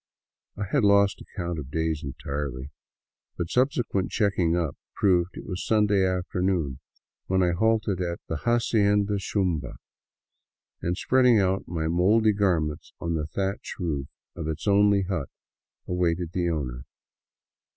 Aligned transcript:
I 0.57 0.63
had 0.71 0.83
lost 0.83 1.21
account 1.21 1.59
of 1.59 1.69
days 1.69 2.03
entirely, 2.03 2.71
but 3.37 3.51
subsequent 3.51 4.09
checking 4.09 4.55
up 4.57 4.75
proved 4.95 5.37
it 5.37 5.45
was 5.45 5.61
a 5.61 5.67
Sunday 5.67 6.03
afternoon 6.03 6.79
when 7.27 7.43
I 7.43 7.51
halted 7.51 8.01
at 8.01 8.19
the" 8.27 8.37
Hacienda 8.45 9.19
Shumba" 9.19 9.75
and, 10.81 10.97
spreading 10.97 11.37
out 11.39 11.67
my 11.67 11.87
mouldy 11.87 12.33
garments 12.33 12.93
on 12.99 13.13
the 13.13 13.27
thatch 13.27 13.75
roof 13.79 14.07
of 14.35 14.47
its 14.47 14.67
only 14.67 15.03
hut, 15.03 15.29
awaited 15.87 16.31
the 16.31 16.49
owner. 16.49 16.83